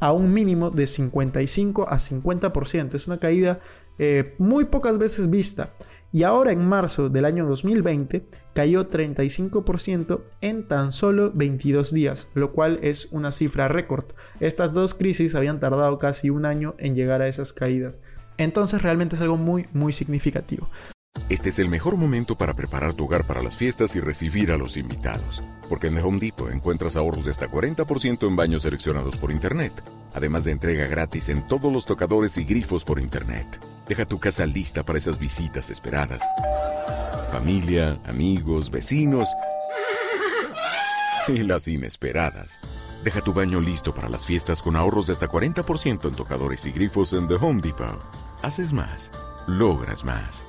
a 0.00 0.12
un 0.12 0.32
mínimo 0.32 0.70
de 0.70 0.86
55 0.86 1.88
a 1.88 1.98
50%. 1.98 2.94
Es 2.94 3.06
una 3.06 3.18
caída 3.18 3.60
eh, 3.98 4.34
muy 4.38 4.66
pocas 4.66 4.98
veces 4.98 5.30
vista. 5.30 5.74
Y 6.12 6.22
ahora 6.22 6.52
en 6.52 6.64
marzo 6.64 7.08
del 7.08 7.24
año 7.24 7.44
2020 7.44 8.28
cayó 8.54 8.88
35% 8.88 10.22
en 10.40 10.68
tan 10.68 10.92
solo 10.92 11.32
22 11.34 11.92
días, 11.92 12.28
lo 12.34 12.52
cual 12.52 12.78
es 12.82 13.08
una 13.10 13.32
cifra 13.32 13.66
récord. 13.66 14.04
Estas 14.38 14.72
dos 14.74 14.94
crisis 14.94 15.34
habían 15.34 15.58
tardado 15.58 15.98
casi 15.98 16.30
un 16.30 16.46
año 16.46 16.76
en 16.78 16.94
llegar 16.94 17.20
a 17.20 17.26
esas 17.26 17.52
caídas. 17.52 18.00
Entonces 18.38 18.80
realmente 18.80 19.16
es 19.16 19.22
algo 19.22 19.36
muy 19.36 19.66
muy 19.72 19.92
significativo. 19.92 20.68
Este 21.30 21.48
es 21.48 21.58
el 21.58 21.68
mejor 21.68 21.96
momento 21.96 22.36
para 22.36 22.54
preparar 22.54 22.92
tu 22.92 23.04
hogar 23.04 23.24
para 23.24 23.42
las 23.42 23.56
fiestas 23.56 23.96
y 23.96 24.00
recibir 24.00 24.52
a 24.52 24.58
los 24.58 24.76
invitados. 24.76 25.42
Porque 25.68 25.86
en 25.86 25.94
The 25.94 26.02
Home 26.02 26.18
Depot 26.18 26.50
encuentras 26.52 26.96
ahorros 26.96 27.24
de 27.24 27.30
hasta 27.30 27.48
40% 27.48 28.28
en 28.28 28.36
baños 28.36 28.62
seleccionados 28.62 29.16
por 29.16 29.32
Internet. 29.32 29.72
Además 30.14 30.44
de 30.44 30.52
entrega 30.52 30.86
gratis 30.86 31.30
en 31.30 31.46
todos 31.48 31.72
los 31.72 31.86
tocadores 31.86 32.36
y 32.36 32.44
grifos 32.44 32.84
por 32.84 33.00
Internet. 33.00 33.46
Deja 33.88 34.04
tu 34.04 34.18
casa 34.18 34.44
lista 34.44 34.82
para 34.82 34.98
esas 34.98 35.18
visitas 35.18 35.70
esperadas. 35.70 36.22
Familia, 37.32 37.98
amigos, 38.06 38.70
vecinos 38.70 39.28
y 41.26 41.38
las 41.38 41.66
inesperadas. 41.68 42.60
Deja 43.02 43.22
tu 43.22 43.32
baño 43.32 43.60
listo 43.60 43.94
para 43.94 44.08
las 44.08 44.26
fiestas 44.26 44.62
con 44.62 44.76
ahorros 44.76 45.06
de 45.06 45.14
hasta 45.14 45.28
40% 45.28 46.08
en 46.08 46.14
tocadores 46.14 46.64
y 46.66 46.72
grifos 46.72 47.12
en 47.12 47.28
The 47.28 47.34
Home 47.34 47.62
Depot. 47.62 47.98
Haces 48.42 48.72
más, 48.72 49.10
logras 49.46 50.04
más. 50.04 50.44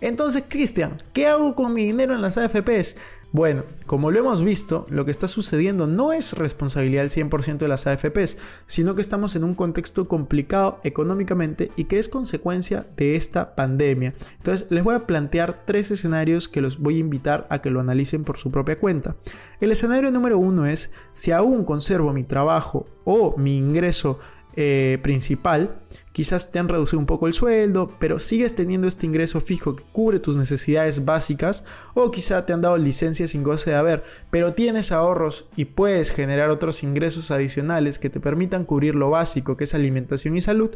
Entonces, 0.00 0.44
Cristian, 0.48 0.96
¿qué 1.12 1.26
hago 1.26 1.54
con 1.54 1.72
mi 1.72 1.84
dinero 1.84 2.14
en 2.14 2.22
las 2.22 2.38
AFPs? 2.38 2.96
Bueno, 3.34 3.64
como 3.86 4.12
lo 4.12 4.20
hemos 4.20 4.44
visto, 4.44 4.86
lo 4.90 5.04
que 5.04 5.10
está 5.10 5.26
sucediendo 5.26 5.88
no 5.88 6.12
es 6.12 6.34
responsabilidad 6.34 7.02
del 7.02 7.10
100% 7.10 7.58
de 7.58 7.66
las 7.66 7.88
AFPs, 7.88 8.38
sino 8.66 8.94
que 8.94 9.00
estamos 9.00 9.34
en 9.34 9.42
un 9.42 9.56
contexto 9.56 10.06
complicado 10.06 10.78
económicamente 10.84 11.72
y 11.74 11.86
que 11.86 11.98
es 11.98 12.08
consecuencia 12.08 12.86
de 12.96 13.16
esta 13.16 13.56
pandemia. 13.56 14.14
Entonces, 14.36 14.68
les 14.70 14.84
voy 14.84 14.94
a 14.94 15.08
plantear 15.08 15.64
tres 15.66 15.90
escenarios 15.90 16.48
que 16.48 16.60
los 16.60 16.78
voy 16.78 16.98
a 16.98 17.00
invitar 17.00 17.48
a 17.50 17.60
que 17.60 17.70
lo 17.70 17.80
analicen 17.80 18.22
por 18.22 18.38
su 18.38 18.52
propia 18.52 18.78
cuenta. 18.78 19.16
El 19.60 19.72
escenario 19.72 20.12
número 20.12 20.38
uno 20.38 20.66
es 20.66 20.92
si 21.12 21.32
aún 21.32 21.64
conservo 21.64 22.12
mi 22.12 22.22
trabajo 22.22 22.86
o 23.02 23.36
mi 23.36 23.56
ingreso 23.56 24.20
eh, 24.54 25.00
principal, 25.02 25.80
quizás 26.14 26.52
te 26.52 26.60
han 26.60 26.68
reducido 26.68 27.00
un 27.00 27.06
poco 27.06 27.26
el 27.26 27.34
sueldo, 27.34 27.90
pero 27.98 28.20
sigues 28.20 28.54
teniendo 28.54 28.86
este 28.86 29.04
ingreso 29.04 29.40
fijo 29.40 29.74
que 29.74 29.82
cubre 29.90 30.20
tus 30.20 30.36
necesidades 30.36 31.04
básicas, 31.04 31.64
o 31.94 32.12
quizá 32.12 32.46
te 32.46 32.52
han 32.52 32.62
dado 32.62 32.78
licencia 32.78 33.26
sin 33.26 33.42
goce 33.42 33.70
de 33.70 33.76
haber, 33.76 34.04
pero 34.30 34.54
tienes 34.54 34.92
ahorros 34.92 35.48
y 35.56 35.64
puedes 35.64 36.12
generar 36.12 36.50
otros 36.50 36.84
ingresos 36.84 37.32
adicionales 37.32 37.98
que 37.98 38.10
te 38.10 38.20
permitan 38.20 38.64
cubrir 38.64 38.94
lo 38.94 39.10
básico 39.10 39.56
que 39.56 39.64
es 39.64 39.74
alimentación 39.74 40.36
y 40.36 40.40
salud, 40.40 40.70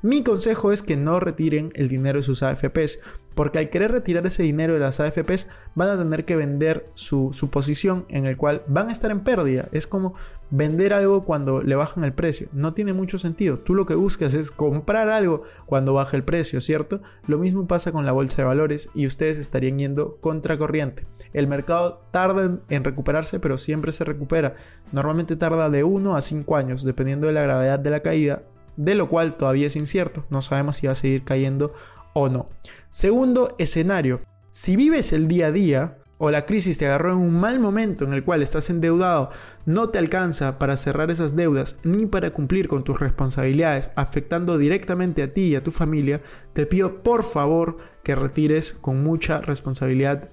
mi 0.00 0.22
consejo 0.22 0.70
es 0.70 0.82
que 0.82 0.96
no 0.96 1.18
retiren 1.18 1.72
el 1.74 1.88
dinero 1.88 2.20
de 2.20 2.24
sus 2.24 2.44
AFPs, 2.44 3.00
porque 3.34 3.58
al 3.58 3.70
querer 3.70 3.90
retirar 3.90 4.24
ese 4.26 4.44
dinero 4.44 4.74
de 4.74 4.78
las 4.78 5.00
AFPs 5.00 5.48
van 5.74 5.88
a 5.88 5.98
tener 5.98 6.24
que 6.24 6.36
vender 6.36 6.86
su, 6.94 7.30
su 7.32 7.50
posición 7.50 8.04
en 8.08 8.26
el 8.26 8.36
cual 8.36 8.62
van 8.68 8.90
a 8.90 8.92
estar 8.92 9.10
en 9.10 9.20
pérdida. 9.20 9.68
Es 9.72 9.88
como 9.88 10.14
vender 10.50 10.92
algo 10.92 11.24
cuando 11.24 11.62
le 11.62 11.74
bajan 11.74 12.04
el 12.04 12.12
precio. 12.12 12.48
No 12.52 12.74
tiene 12.74 12.92
mucho 12.92 13.18
sentido. 13.18 13.58
Tú 13.58 13.74
lo 13.74 13.86
que 13.86 13.96
buscas 13.96 14.34
es 14.34 14.52
comprar 14.52 14.83
algo 14.88 15.42
cuando 15.66 15.94
baja 15.94 16.16
el 16.16 16.24
precio, 16.24 16.60
¿cierto? 16.60 17.00
Lo 17.26 17.38
mismo 17.38 17.66
pasa 17.66 17.92
con 17.92 18.06
la 18.06 18.12
bolsa 18.12 18.36
de 18.38 18.44
valores 18.44 18.90
y 18.94 19.06
ustedes 19.06 19.38
estarían 19.38 19.78
yendo 19.78 20.18
contracorriente. 20.20 21.06
El 21.32 21.46
mercado 21.46 22.02
tarda 22.10 22.58
en, 22.68 22.84
recuperarse, 22.84 23.40
pero 23.40 23.58
siempre 23.58 23.92
se 23.92 24.04
recupera. 24.04 24.56
Normalmente 24.92 25.36
tarda 25.36 25.70
de 25.70 25.84
1 25.84 26.16
a 26.16 26.20
5 26.20 26.56
años, 26.56 26.84
dependiendo 26.84 27.26
de 27.26 27.32
la 27.32 27.42
gravedad 27.42 27.78
de 27.78 27.90
la 27.90 28.00
caída, 28.00 28.42
de 28.76 28.94
lo 28.94 29.08
cual 29.08 29.36
todavía 29.36 29.66
es 29.66 29.76
incierto. 29.76 30.24
No 30.30 30.42
sabemos 30.42 30.76
si 30.76 30.86
va 30.86 30.92
a 30.92 30.96
seguir 30.96 31.24
cayendo 31.24 31.72
o 32.12 32.28
no. 32.28 32.48
Segundo 32.88 33.54
escenario. 33.58 34.20
Si 34.50 34.76
vives 34.76 35.12
el 35.12 35.26
día 35.26 35.48
a 35.48 35.52
día, 35.52 35.98
o 36.18 36.30
la 36.30 36.46
crisis 36.46 36.78
te 36.78 36.86
agarró 36.86 37.12
en 37.12 37.18
un 37.18 37.34
mal 37.34 37.58
momento 37.58 38.04
en 38.04 38.12
el 38.12 38.24
cual 38.24 38.42
estás 38.42 38.70
endeudado, 38.70 39.30
no 39.66 39.88
te 39.88 39.98
alcanza 39.98 40.58
para 40.58 40.76
cerrar 40.76 41.10
esas 41.10 41.34
deudas 41.34 41.78
ni 41.82 42.06
para 42.06 42.30
cumplir 42.30 42.68
con 42.68 42.84
tus 42.84 43.00
responsabilidades, 43.00 43.90
afectando 43.96 44.58
directamente 44.58 45.22
a 45.22 45.32
ti 45.32 45.42
y 45.42 45.56
a 45.56 45.62
tu 45.62 45.70
familia, 45.70 46.22
te 46.52 46.66
pido 46.66 47.02
por 47.02 47.24
favor 47.24 47.78
que 48.02 48.14
retires 48.14 48.72
con 48.72 49.02
mucha 49.02 49.40
responsabilidad 49.40 50.30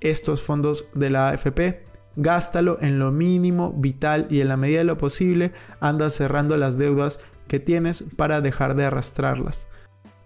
estos 0.00 0.42
fondos 0.42 0.88
de 0.94 1.10
la 1.10 1.28
AFP. 1.28 1.84
Gástalo 2.16 2.78
en 2.82 2.98
lo 2.98 3.10
mínimo 3.10 3.72
vital 3.72 4.26
y 4.28 4.42
en 4.42 4.48
la 4.48 4.58
medida 4.58 4.78
de 4.78 4.84
lo 4.84 4.98
posible 4.98 5.52
anda 5.80 6.10
cerrando 6.10 6.58
las 6.58 6.76
deudas 6.76 7.20
que 7.48 7.58
tienes 7.58 8.04
para 8.16 8.42
dejar 8.42 8.76
de 8.76 8.84
arrastrarlas. 8.84 9.68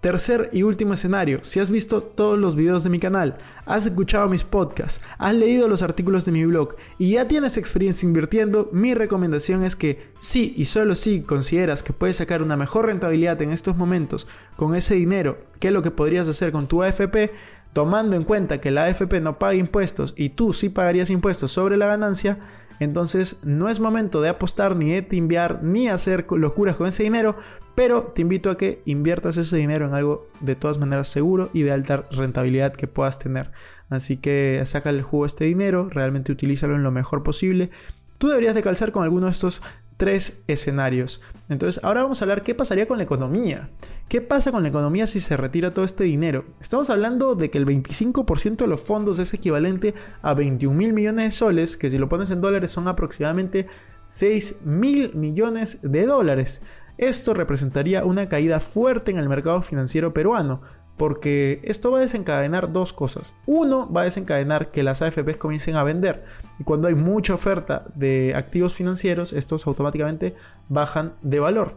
Tercer 0.06 0.50
y 0.52 0.62
último 0.62 0.94
escenario, 0.94 1.40
si 1.42 1.58
has 1.58 1.68
visto 1.68 2.00
todos 2.00 2.38
los 2.38 2.54
videos 2.54 2.84
de 2.84 2.90
mi 2.90 3.00
canal, 3.00 3.38
has 3.64 3.86
escuchado 3.86 4.28
mis 4.28 4.44
podcasts, 4.44 5.00
has 5.18 5.34
leído 5.34 5.66
los 5.66 5.82
artículos 5.82 6.24
de 6.24 6.30
mi 6.30 6.44
blog 6.44 6.76
y 6.96 7.14
ya 7.14 7.26
tienes 7.26 7.56
experiencia 7.56 8.06
invirtiendo, 8.06 8.68
mi 8.70 8.94
recomendación 8.94 9.64
es 9.64 9.74
que 9.74 10.12
si 10.20 10.54
y 10.56 10.66
solo 10.66 10.94
si 10.94 11.22
consideras 11.22 11.82
que 11.82 11.92
puedes 11.92 12.18
sacar 12.18 12.40
una 12.40 12.56
mejor 12.56 12.86
rentabilidad 12.86 13.42
en 13.42 13.50
estos 13.50 13.76
momentos 13.76 14.28
con 14.54 14.76
ese 14.76 14.94
dinero 14.94 15.38
que 15.58 15.72
lo 15.72 15.82
que 15.82 15.90
podrías 15.90 16.28
hacer 16.28 16.52
con 16.52 16.68
tu 16.68 16.84
AFP, 16.84 17.32
tomando 17.72 18.14
en 18.14 18.22
cuenta 18.22 18.60
que 18.60 18.70
la 18.70 18.84
AFP 18.84 19.20
no 19.20 19.40
paga 19.40 19.54
impuestos 19.54 20.14
y 20.16 20.28
tú 20.28 20.52
sí 20.52 20.68
pagarías 20.68 21.10
impuestos 21.10 21.50
sobre 21.50 21.76
la 21.76 21.88
ganancia, 21.88 22.38
entonces 22.80 23.40
no 23.44 23.68
es 23.68 23.80
momento 23.80 24.20
de 24.20 24.28
apostar 24.28 24.76
ni 24.76 24.92
de 24.92 25.02
timbiar 25.02 25.62
ni 25.62 25.88
hacer 25.88 26.26
locuras 26.30 26.76
con 26.76 26.86
ese 26.86 27.02
dinero, 27.02 27.36
pero 27.74 28.12
te 28.14 28.22
invito 28.22 28.50
a 28.50 28.56
que 28.56 28.82
inviertas 28.84 29.36
ese 29.36 29.56
dinero 29.56 29.86
en 29.86 29.94
algo 29.94 30.28
de 30.40 30.56
todas 30.56 30.78
maneras 30.78 31.08
seguro 31.08 31.50
y 31.52 31.62
de 31.62 31.72
alta 31.72 32.06
rentabilidad 32.10 32.72
que 32.72 32.86
puedas 32.86 33.18
tener. 33.18 33.50
Así 33.88 34.16
que 34.16 34.62
saca 34.64 34.90
el 34.90 35.02
jugo 35.02 35.26
este 35.26 35.44
dinero, 35.44 35.88
realmente 35.90 36.32
utilízalo 36.32 36.74
en 36.74 36.82
lo 36.82 36.90
mejor 36.90 37.22
posible. 37.22 37.70
Tú 38.18 38.28
deberías 38.28 38.54
de 38.54 38.62
calzar 38.62 38.92
con 38.92 39.04
alguno 39.04 39.26
de 39.26 39.32
estos 39.32 39.62
tres 39.96 40.44
escenarios. 40.46 41.20
Entonces, 41.48 41.82
ahora 41.84 42.02
vamos 42.02 42.20
a 42.20 42.24
hablar 42.24 42.42
qué 42.42 42.54
pasaría 42.54 42.86
con 42.86 42.98
la 42.98 43.04
economía. 43.04 43.70
¿Qué 44.08 44.20
pasa 44.20 44.52
con 44.52 44.62
la 44.62 44.68
economía 44.68 45.06
si 45.06 45.20
se 45.20 45.36
retira 45.36 45.72
todo 45.72 45.84
este 45.84 46.04
dinero? 46.04 46.44
Estamos 46.60 46.90
hablando 46.90 47.34
de 47.34 47.50
que 47.50 47.58
el 47.58 47.66
25% 47.66 48.56
de 48.56 48.66
los 48.66 48.80
fondos 48.80 49.18
es 49.18 49.32
equivalente 49.34 49.94
a 50.22 50.34
21 50.34 50.76
mil 50.76 50.92
millones 50.92 51.24
de 51.24 51.30
soles, 51.30 51.76
que 51.76 51.90
si 51.90 51.98
lo 51.98 52.08
pones 52.08 52.30
en 52.30 52.40
dólares 52.40 52.70
son 52.70 52.88
aproximadamente 52.88 53.68
6 54.04 54.62
mil 54.64 55.14
millones 55.14 55.78
de 55.82 56.06
dólares. 56.06 56.62
Esto 56.98 57.34
representaría 57.34 58.04
una 58.04 58.28
caída 58.28 58.58
fuerte 58.60 59.10
en 59.10 59.18
el 59.18 59.28
mercado 59.28 59.60
financiero 59.62 60.14
peruano, 60.14 60.62
porque 60.96 61.60
esto 61.64 61.90
va 61.90 61.98
a 61.98 62.02
desencadenar 62.02 62.72
dos 62.72 62.92
cosas. 62.92 63.34
Uno, 63.46 63.90
va 63.92 64.02
a 64.02 64.04
desencadenar 64.04 64.70
que 64.70 64.82
las 64.82 65.02
AFPs 65.02 65.36
comiencen 65.36 65.76
a 65.76 65.84
vender. 65.84 66.24
Y 66.58 66.64
cuando 66.64 66.88
hay 66.88 66.94
mucha 66.94 67.34
oferta 67.34 67.84
de 67.94 68.34
activos 68.34 68.74
financieros, 68.74 69.32
estos 69.32 69.66
automáticamente 69.66 70.34
bajan 70.68 71.12
de 71.22 71.40
valor. 71.40 71.74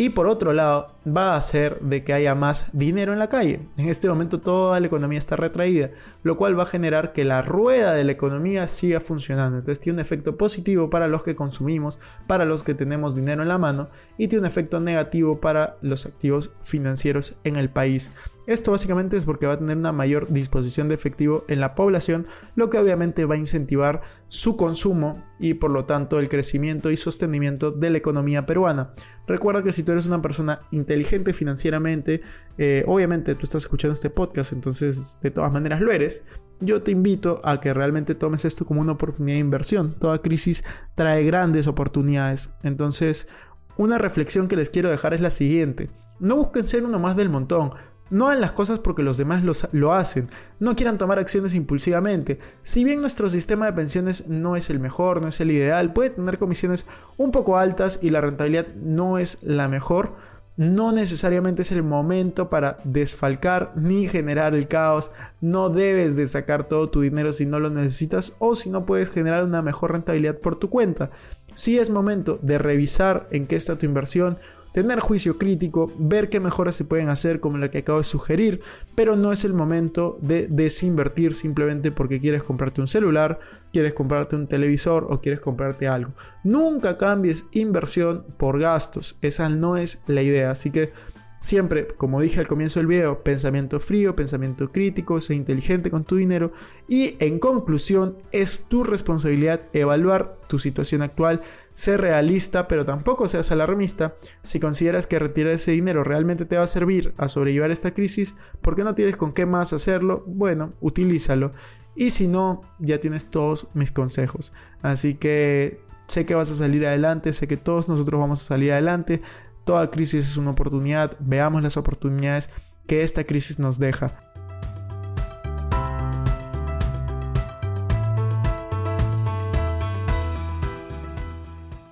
Y 0.00 0.10
por 0.10 0.28
otro 0.28 0.52
lado, 0.52 0.94
va 1.04 1.34
a 1.34 1.36
hacer 1.36 1.80
de 1.80 2.04
que 2.04 2.12
haya 2.12 2.36
más 2.36 2.70
dinero 2.72 3.12
en 3.12 3.18
la 3.18 3.28
calle. 3.28 3.62
En 3.76 3.88
este 3.88 4.08
momento 4.08 4.40
toda 4.40 4.78
la 4.78 4.86
economía 4.86 5.18
está 5.18 5.34
retraída, 5.34 5.90
lo 6.22 6.36
cual 6.36 6.56
va 6.56 6.62
a 6.62 6.66
generar 6.66 7.12
que 7.12 7.24
la 7.24 7.42
rueda 7.42 7.92
de 7.94 8.04
la 8.04 8.12
economía 8.12 8.68
siga 8.68 9.00
funcionando. 9.00 9.58
Entonces 9.58 9.80
tiene 9.80 9.96
un 9.96 10.00
efecto 10.00 10.36
positivo 10.36 10.88
para 10.88 11.08
los 11.08 11.24
que 11.24 11.34
consumimos, 11.34 11.98
para 12.28 12.44
los 12.44 12.62
que 12.62 12.74
tenemos 12.74 13.16
dinero 13.16 13.42
en 13.42 13.48
la 13.48 13.58
mano 13.58 13.88
y 14.18 14.28
tiene 14.28 14.42
un 14.42 14.46
efecto 14.46 14.78
negativo 14.78 15.40
para 15.40 15.78
los 15.82 16.06
activos 16.06 16.52
financieros 16.62 17.34
en 17.42 17.56
el 17.56 17.68
país. 17.68 18.12
Esto 18.48 18.70
básicamente 18.70 19.18
es 19.18 19.26
porque 19.26 19.46
va 19.46 19.52
a 19.52 19.58
tener 19.58 19.76
una 19.76 19.92
mayor 19.92 20.32
disposición 20.32 20.88
de 20.88 20.94
efectivo 20.94 21.44
en 21.48 21.60
la 21.60 21.74
población, 21.74 22.26
lo 22.56 22.70
que 22.70 22.78
obviamente 22.78 23.26
va 23.26 23.34
a 23.34 23.38
incentivar 23.38 24.00
su 24.28 24.56
consumo 24.56 25.22
y 25.38 25.52
por 25.52 25.70
lo 25.70 25.84
tanto 25.84 26.18
el 26.18 26.30
crecimiento 26.30 26.90
y 26.90 26.96
sostenimiento 26.96 27.72
de 27.72 27.90
la 27.90 27.98
economía 27.98 28.46
peruana. 28.46 28.94
Recuerda 29.26 29.62
que 29.62 29.72
si 29.72 29.82
tú 29.82 29.92
eres 29.92 30.06
una 30.06 30.22
persona 30.22 30.60
inteligente 30.70 31.34
financieramente, 31.34 32.22
eh, 32.56 32.84
obviamente 32.86 33.34
tú 33.34 33.44
estás 33.44 33.64
escuchando 33.64 33.92
este 33.92 34.08
podcast, 34.08 34.54
entonces 34.54 35.18
de 35.22 35.30
todas 35.30 35.52
maneras 35.52 35.82
lo 35.82 35.92
eres. 35.92 36.24
Yo 36.60 36.80
te 36.80 36.90
invito 36.90 37.42
a 37.44 37.60
que 37.60 37.74
realmente 37.74 38.14
tomes 38.14 38.46
esto 38.46 38.64
como 38.64 38.80
una 38.80 38.92
oportunidad 38.92 39.36
de 39.36 39.40
inversión. 39.40 39.94
Toda 40.00 40.22
crisis 40.22 40.64
trae 40.94 41.22
grandes 41.22 41.66
oportunidades. 41.66 42.48
Entonces, 42.62 43.28
una 43.76 43.98
reflexión 43.98 44.48
que 44.48 44.56
les 44.56 44.70
quiero 44.70 44.88
dejar 44.90 45.12
es 45.12 45.20
la 45.20 45.30
siguiente. 45.30 45.90
No 46.18 46.36
busquen 46.36 46.64
ser 46.64 46.84
uno 46.84 46.98
más 46.98 47.14
del 47.14 47.28
montón. 47.28 47.72
No 48.10 48.26
hagan 48.26 48.40
las 48.40 48.52
cosas 48.52 48.78
porque 48.78 49.02
los 49.02 49.16
demás 49.16 49.42
lo 49.72 49.94
hacen. 49.94 50.28
No 50.60 50.76
quieran 50.76 50.98
tomar 50.98 51.18
acciones 51.18 51.54
impulsivamente. 51.54 52.38
Si 52.62 52.84
bien 52.84 53.00
nuestro 53.00 53.28
sistema 53.28 53.66
de 53.66 53.72
pensiones 53.72 54.28
no 54.28 54.56
es 54.56 54.70
el 54.70 54.80
mejor, 54.80 55.20
no 55.20 55.28
es 55.28 55.40
el 55.40 55.50
ideal, 55.50 55.92
puede 55.92 56.10
tener 56.10 56.38
comisiones 56.38 56.86
un 57.16 57.30
poco 57.30 57.58
altas 57.58 57.98
y 58.02 58.10
la 58.10 58.20
rentabilidad 58.20 58.68
no 58.76 59.18
es 59.18 59.42
la 59.42 59.68
mejor, 59.68 60.16
no 60.58 60.90
necesariamente 60.90 61.62
es 61.62 61.70
el 61.70 61.84
momento 61.84 62.50
para 62.50 62.78
desfalcar 62.82 63.72
ni 63.76 64.08
generar 64.08 64.56
el 64.56 64.66
caos. 64.66 65.12
No 65.40 65.70
debes 65.70 66.16
de 66.16 66.26
sacar 66.26 66.64
todo 66.64 66.90
tu 66.90 67.02
dinero 67.02 67.32
si 67.32 67.46
no 67.46 67.60
lo 67.60 67.70
necesitas 67.70 68.32
o 68.40 68.56
si 68.56 68.68
no 68.68 68.84
puedes 68.84 69.08
generar 69.08 69.44
una 69.44 69.62
mejor 69.62 69.92
rentabilidad 69.92 70.38
por 70.38 70.58
tu 70.58 70.68
cuenta. 70.68 71.10
Si 71.54 71.78
es 71.78 71.90
momento 71.90 72.40
de 72.42 72.58
revisar 72.58 73.28
en 73.30 73.46
qué 73.46 73.54
está 73.54 73.78
tu 73.78 73.86
inversión, 73.86 74.38
tener 74.72 75.00
juicio 75.00 75.38
crítico, 75.38 75.92
ver 75.98 76.28
qué 76.28 76.40
mejoras 76.40 76.74
se 76.74 76.84
pueden 76.84 77.08
hacer 77.08 77.40
como 77.40 77.58
la 77.58 77.70
que 77.70 77.78
acabo 77.78 77.98
de 77.98 78.04
sugerir, 78.04 78.60
pero 78.94 79.16
no 79.16 79.32
es 79.32 79.44
el 79.44 79.54
momento 79.54 80.18
de 80.20 80.46
desinvertir 80.48 81.34
simplemente 81.34 81.90
porque 81.90 82.20
quieres 82.20 82.42
comprarte 82.42 82.80
un 82.80 82.88
celular, 82.88 83.40
quieres 83.72 83.94
comprarte 83.94 84.36
un 84.36 84.46
televisor 84.46 85.06
o 85.10 85.20
quieres 85.20 85.40
comprarte 85.40 85.88
algo. 85.88 86.12
Nunca 86.44 86.96
cambies 86.96 87.46
inversión 87.52 88.24
por 88.36 88.58
gastos, 88.58 89.18
esa 89.22 89.48
no 89.48 89.76
es 89.76 90.02
la 90.06 90.22
idea, 90.22 90.50
así 90.50 90.70
que 90.70 90.90
Siempre, 91.40 91.86
como 91.86 92.20
dije 92.20 92.40
al 92.40 92.48
comienzo 92.48 92.80
del 92.80 92.88
video, 92.88 93.22
pensamiento 93.22 93.78
frío, 93.78 94.16
pensamiento 94.16 94.72
crítico, 94.72 95.20
sé 95.20 95.36
inteligente 95.36 95.88
con 95.88 96.02
tu 96.02 96.16
dinero 96.16 96.52
y 96.88 97.14
en 97.20 97.38
conclusión 97.38 98.16
es 98.32 98.64
tu 98.68 98.82
responsabilidad 98.82 99.60
evaluar 99.72 100.36
tu 100.48 100.58
situación 100.58 101.00
actual, 101.00 101.42
ser 101.74 102.00
realista 102.00 102.66
pero 102.66 102.84
tampoco 102.84 103.28
seas 103.28 103.52
alarmista. 103.52 104.16
Si 104.42 104.58
consideras 104.58 105.06
que 105.06 105.20
retirar 105.20 105.52
ese 105.52 105.70
dinero 105.70 106.02
realmente 106.02 106.44
te 106.44 106.56
va 106.56 106.64
a 106.64 106.66
servir 106.66 107.14
a 107.16 107.28
sobrellevar 107.28 107.70
esta 107.70 107.94
crisis, 107.94 108.34
porque 108.60 108.82
no 108.82 108.96
tienes 108.96 109.16
con 109.16 109.32
qué 109.32 109.46
más 109.46 109.72
hacerlo, 109.72 110.24
bueno, 110.26 110.72
utilízalo. 110.80 111.52
Y 111.94 112.10
si 112.10 112.26
no, 112.26 112.62
ya 112.80 112.98
tienes 112.98 113.26
todos 113.26 113.68
mis 113.74 113.92
consejos. 113.92 114.52
Así 114.82 115.14
que 115.14 115.80
sé 116.08 116.26
que 116.26 116.34
vas 116.34 116.50
a 116.50 116.54
salir 116.54 116.86
adelante, 116.86 117.32
sé 117.32 117.46
que 117.46 117.56
todos 117.56 117.88
nosotros 117.88 118.20
vamos 118.20 118.42
a 118.42 118.46
salir 118.46 118.72
adelante. 118.72 119.20
Toda 119.68 119.90
crisis 119.90 120.30
es 120.30 120.38
una 120.38 120.52
oportunidad, 120.52 121.14
veamos 121.18 121.62
las 121.62 121.76
oportunidades 121.76 122.48
que 122.86 123.02
esta 123.02 123.24
crisis 123.24 123.58
nos 123.58 123.78
deja. 123.78 124.10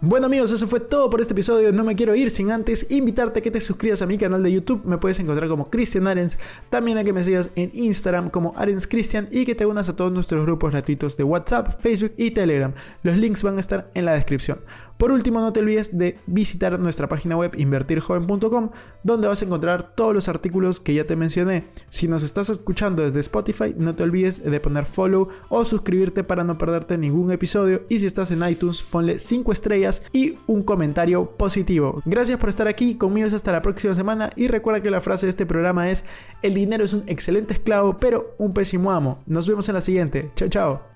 Bueno 0.01 0.27
amigos, 0.27 0.53
eso 0.53 0.67
fue 0.69 0.81
todo 0.81 1.11
por 1.11 1.21
este 1.21 1.35
episodio. 1.35 1.73
No 1.73 1.85
me 1.85 1.97
quiero 1.97 2.15
ir 2.15 2.31
sin 2.31 2.51
antes 2.51 2.91
invitarte 2.91 3.41
a 3.41 3.43
que 3.43 3.51
te 3.51 3.61
suscribas 3.61 4.01
a 4.01 4.07
mi 4.07 4.17
canal 4.17 4.43
de 4.43 4.53
YouTube. 4.53 4.83
Me 4.87 4.97
puedes 4.97 5.19
encontrar 5.21 5.49
como 5.49 5.69
Cristian 5.69 6.07
Arens. 6.07 6.39
También 6.71 6.97
a 6.97 7.05
que 7.05 7.13
me 7.13 7.25
sigas 7.25 7.51
en 7.57 7.73
Instagram 7.75 8.31
como 8.31 8.55
Arens 8.57 8.87
Cristian 8.87 9.29
y 9.31 9.45
que 9.45 9.55
te 9.55 9.67
unas 9.67 9.89
a 9.89 9.97
todos 9.97 10.13
nuestros 10.13 10.47
grupos 10.47 10.71
gratuitos 10.71 11.17
de 11.17 11.25
WhatsApp, 11.25 11.79
Facebook 11.81 12.13
y 12.17 12.31
Telegram. 12.31 12.73
Los 13.03 13.17
links 13.17 13.43
van 13.43 13.57
a 13.57 13.61
estar 13.61 13.91
en 13.95 14.05
la 14.07 14.15
descripción. 14.15 14.61
Por 14.99 15.13
último, 15.13 15.41
no 15.41 15.53
te 15.53 15.61
olvides 15.61 15.97
de 15.97 16.19
visitar 16.27 16.79
nuestra 16.79 17.09
página 17.09 17.37
web 17.37 17.53
invertirjoven.com, 17.57 18.71
donde 19.03 19.29
vas 19.29 19.43
a 19.43 19.45
encontrar 19.45 19.95
todos 19.95 20.15
los 20.15 20.29
artículos 20.29 20.81
que 20.81 20.95
ya 20.95 21.05
te 21.05 21.17
mencioné. 21.17 21.65
Si 21.89 22.09
nos 22.09 22.23
estás 22.23 22.49
escuchando 22.49 23.03
desde 23.03 23.21
Spotify, 23.21 23.75
no 23.77 23.95
te 23.95 24.03
olvides 24.03 24.43
de 24.43 24.61
poner 24.61 24.87
follow 24.87 25.29
o 25.49 25.65
suscribirte 25.65 26.25
para 26.25 26.45
no 26.45 26.59
perderte 26.59 26.97
ningún 26.97 27.31
episodio. 27.33 27.83
Y 27.89 27.99
si 27.99 28.07
estás 28.07 28.31
en 28.31 28.47
iTunes, 28.49 28.83
ponle 28.83 29.19
5 29.19 29.53
estrellas 29.53 30.03
y 30.13 30.39
un 30.47 30.63
comentario 30.63 31.31
positivo. 31.37 32.01
Gracias 32.05 32.39
por 32.39 32.49
estar 32.49 32.69
aquí, 32.69 32.95
conmigo 32.95 33.27
hasta 33.27 33.53
la 33.53 33.63
próxima 33.63 33.95
semana 33.95 34.31
y 34.37 34.49
recuerda 34.49 34.83
que 34.83 34.91
la 34.91 35.01
frase 35.01 35.27
de 35.27 35.31
este 35.31 35.47
programa 35.47 35.91
es, 35.91 36.05
el 36.43 36.55
dinero 36.55 36.85
es 36.85 36.93
un 36.93 37.05
excelente 37.07 37.55
esclavo, 37.55 37.99
pero 37.99 38.35
un 38.39 38.53
pésimo 38.53 38.93
amo. 38.93 39.23
Nos 39.27 39.49
vemos 39.49 39.69
en 39.69 39.75
la 39.75 39.81
siguiente. 39.81 40.31
Chao, 40.35 40.49
chao. 40.49 40.96